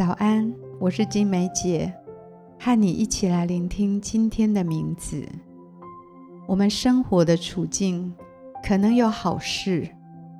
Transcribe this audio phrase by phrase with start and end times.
[0.00, 1.92] 早安，我是金梅姐，
[2.58, 5.22] 和你一起来聆听今天的名字。
[6.48, 8.10] 我们生活的处境
[8.66, 9.86] 可能有好事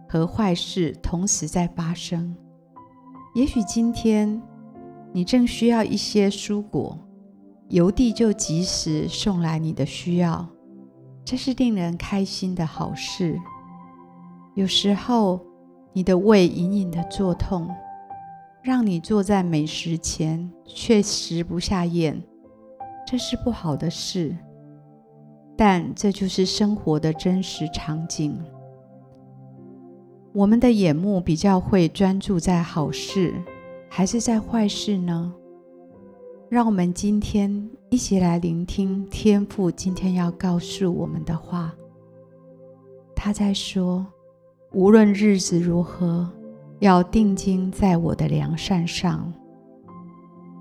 [0.08, 2.34] 和坏事同时在发生。
[3.34, 4.40] 也许今天
[5.12, 6.98] 你正需要一些蔬果，
[7.68, 10.48] 邮递就及时送来你的需要，
[11.22, 13.38] 这是令人开心的好事。
[14.54, 15.38] 有时候
[15.92, 17.68] 你的胃隐隐的作痛。
[18.62, 22.22] 让你坐在美食前却食不下咽，
[23.06, 24.36] 这是不好的事。
[25.56, 28.38] 但这就是生活的真实场景。
[30.32, 33.34] 我们的眼目比较会专注在好事，
[33.88, 35.34] 还是在坏事呢？
[36.48, 41.74] 让我们今天一起来聆听天父今天要告诉我们的话。
[43.14, 44.06] 他在说：
[44.72, 46.30] 无论日子如何。
[46.80, 49.30] 要定睛在我的良善上。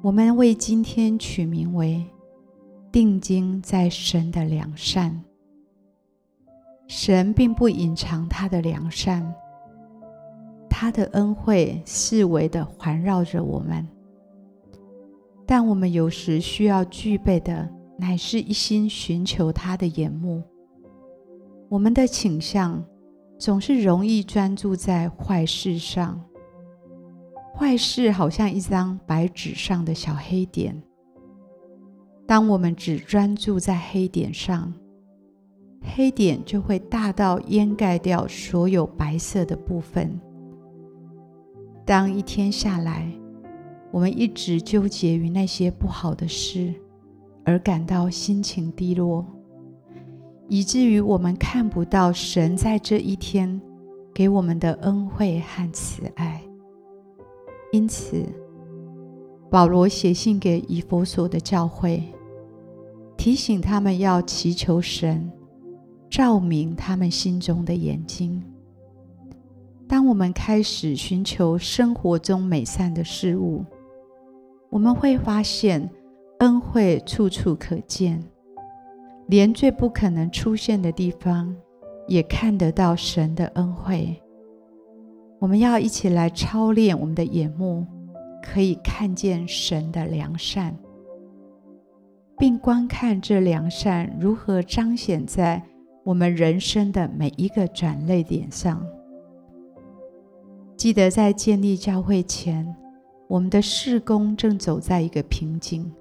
[0.02, 2.06] 我们为今天取名为
[2.92, 5.24] “定睛在神的良善”。
[6.88, 9.34] 神并不隐藏他的良善，
[10.70, 13.88] 他的恩惠四围的环绕着我们。
[15.46, 20.44] 但我们有时需要具备的，乃是一心寻求他的眼目。
[21.70, 22.84] 我们的倾向。
[23.40, 26.22] 总是容易专注在坏事上，
[27.56, 30.84] 坏事好像一张白纸上的小黑点。
[32.28, 34.74] 当我们只专注在黑点上，
[35.82, 40.20] 黑点就会大到掩盖掉所有白色的部分。
[41.86, 43.10] 当一天下来，
[43.90, 46.74] 我们一直纠结于那些不好的事，
[47.46, 49.26] 而感到心情低落。
[50.50, 53.62] 以至于我们看不到神在这一天
[54.14, 56.42] 给我们的恩惠和慈爱。
[57.72, 58.26] 因此，
[59.50, 62.04] 保罗写信给以弗所的教会，
[63.16, 65.32] 提醒他们要祈求神
[66.10, 68.44] 照明他们心中的眼睛。
[69.88, 73.64] 当我们开始寻求生活中美善的事物，
[74.72, 75.88] 我们会发现
[76.40, 78.24] 恩惠处处可见。
[79.30, 81.56] 连最不可能出现的地方，
[82.08, 84.20] 也看得到神的恩惠。
[85.38, 87.86] 我们要一起来操练我们的眼目，
[88.42, 90.76] 可以看见神的良善，
[92.40, 95.64] 并观看这良善如何彰显在
[96.04, 98.84] 我们人生的每一个转捩点上。
[100.76, 102.76] 记得在建立教会前，
[103.28, 105.94] 我们的事工正走在一个瓶颈，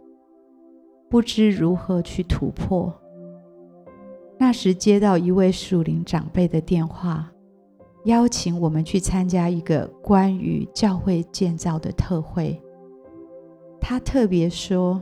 [1.10, 2.90] 不知如何去突破。
[4.38, 7.30] 那时接到一位属灵长辈的电话，
[8.04, 12.60] 邀请我们去参加一个关于教会建造的特会。
[13.80, 15.00] 他特别说：“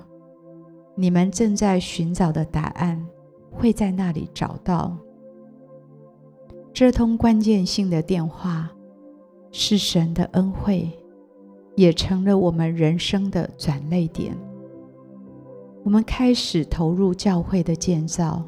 [0.96, 3.06] 你们正在寻找的答案，
[3.50, 4.96] 会在那里找到。”
[6.72, 8.70] 这通关键性的电话
[9.52, 10.90] 是神的恩惠，
[11.74, 14.36] 也成了我们人生的转捩点。
[15.84, 18.42] 我们开始投入教会的建造。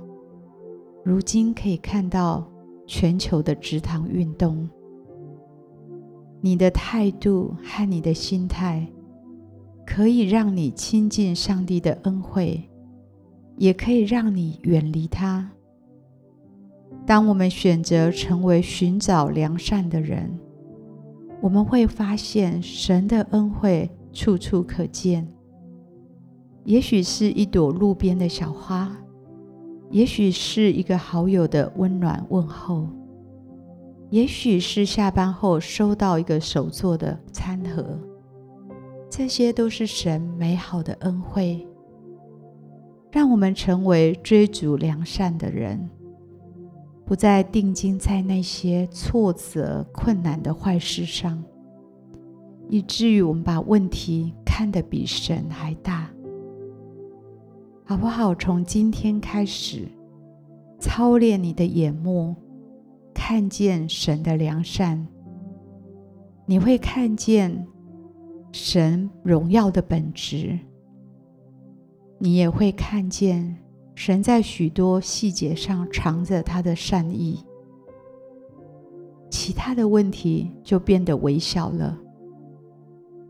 [1.05, 2.47] 如今可以看到
[2.87, 4.69] 全球的直堂运动，
[6.41, 8.87] 你的态度和你的心态，
[9.87, 12.69] 可以让你亲近上帝的恩惠，
[13.57, 15.51] 也可以让你远离他。
[17.07, 20.39] 当我们选择成为寻找良善的人，
[21.41, 25.27] 我们会发现神的恩惠处处可见。
[26.65, 28.95] 也许是一朵路边的小花。
[29.91, 32.87] 也许是一个好友的温暖问候，
[34.11, 37.99] 也许是下班后收到一个手做的餐盒，
[39.09, 41.67] 这些都是神美好的恩惠，
[43.11, 45.89] 让我们成为追逐良善的人，
[47.07, 51.43] 不再定睛在那些挫折、困难的坏事上，
[52.69, 56.11] 以至于我们把问题看得比神还大。
[57.91, 58.35] 好不好？
[58.35, 59.89] 从今天开始，
[60.79, 62.37] 操练你的眼目，
[63.15, 65.09] 看见神的良善。
[66.45, 67.67] 你会看见
[68.53, 70.59] 神荣耀的本质，
[72.19, 73.57] 你也会看见
[73.95, 77.43] 神在许多细节上藏着他的善意。
[79.31, 81.99] 其他的问题就变得微小了。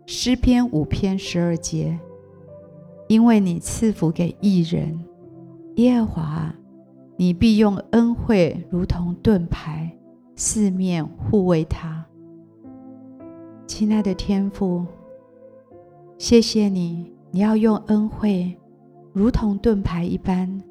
[0.05, 1.97] 诗篇五篇十二节。
[3.09, 5.03] 因为你赐福给义人，
[5.77, 6.55] 耶和华，
[7.17, 9.91] 你必用恩惠如同盾牌，
[10.37, 12.05] 四面护卫他。
[13.67, 14.85] 亲爱的天父，
[16.19, 18.55] 谢谢你，你要用恩惠，
[19.15, 20.63] 如同盾牌一般，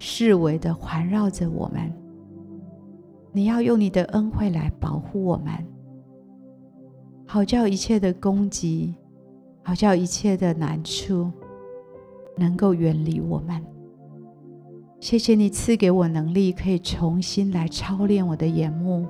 [0.00, 1.92] 四围的环绕着我们。
[3.32, 5.52] 你要用你的恩惠来保护我们，
[7.26, 8.94] 好叫一切的攻击，
[9.62, 11.30] 好叫一切的难处，
[12.36, 13.62] 能够远离我们。
[15.00, 19.06] 谢谢你赐给我能力，可以重新来操练我的眼目，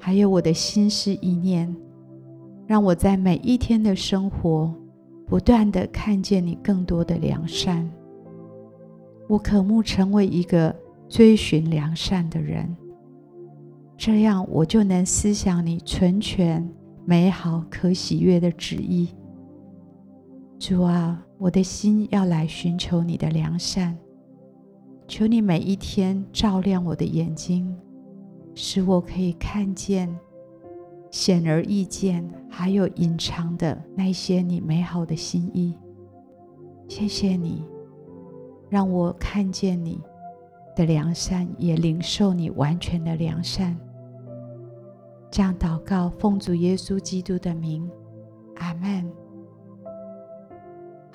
[0.00, 1.74] 还有我的心思意念。
[2.66, 4.74] 让我在每一天的生活，
[5.26, 7.88] 不断地看见你更多的良善。
[9.28, 10.74] 我渴慕成为一个
[11.08, 12.76] 追寻良善的人，
[13.96, 16.68] 这样我就能思想你纯全、
[17.04, 19.08] 美好、可喜悦的旨意。
[20.58, 23.96] 主啊，我的心要来寻求你的良善，
[25.06, 27.76] 求你每一天照亮我的眼睛，
[28.54, 30.14] 使我可以看见。
[31.10, 35.74] 显而易见，还有隐藏的那些你美好的心意，
[36.88, 37.64] 谢谢你，
[38.68, 40.00] 让我看见你
[40.74, 43.76] 的良善，也领受你完全的良善。
[45.30, 47.88] 这样祷告，奉主耶稣基督的名，
[48.56, 49.25] 阿门。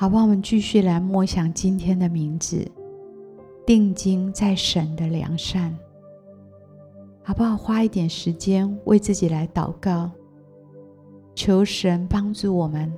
[0.01, 2.67] 好吧，我们继续来默想今天的名字，
[3.67, 5.77] 定睛在神的良善。
[7.21, 7.55] 好不好？
[7.55, 10.09] 花一点时间为自己来祷告，
[11.35, 12.91] 求神帮助我们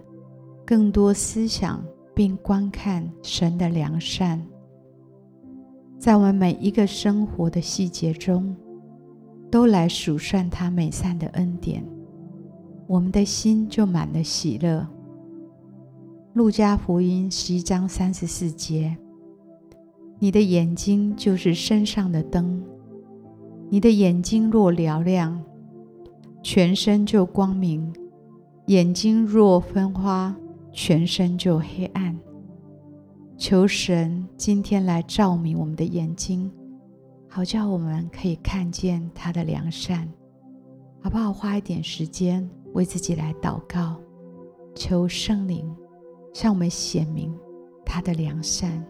[0.66, 1.84] 更多思想
[2.16, 4.42] 并观看神的良善，
[6.00, 8.56] 在我们每一个生活的细节中，
[9.52, 11.84] 都来数算他美善的恩典，
[12.88, 14.88] 我们的心就满了喜乐。
[16.34, 18.98] 路加福音十一章三十四节：
[20.18, 22.60] 你的眼睛就是身上的灯。
[23.70, 25.40] 你的眼睛若嘹亮，
[26.42, 27.94] 全身就光明；
[28.66, 30.36] 眼睛若昏花，
[30.72, 32.20] 全身就黑暗。
[33.38, 36.52] 求神今天来照明我们的眼睛，
[37.30, 40.12] 好叫我们可以看见他的良善，
[41.00, 41.32] 好不好？
[41.32, 44.02] 花一点时间为自己来祷告，
[44.74, 45.72] 求圣灵
[46.34, 47.34] 向我们显明
[47.86, 48.84] 他的良善。